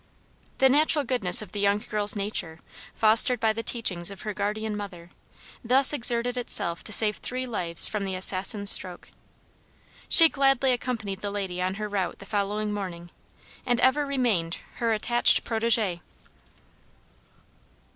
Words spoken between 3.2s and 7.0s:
by the teachings of her guardian mother, thus exerted itself to